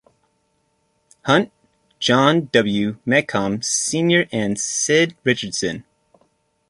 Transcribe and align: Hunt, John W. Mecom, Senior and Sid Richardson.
Hunt, 1.25 1.51
John 1.99 2.49
W. 2.51 2.97
Mecom, 3.05 3.63
Senior 3.63 4.27
and 4.31 4.59
Sid 4.59 5.15
Richardson. 5.23 5.83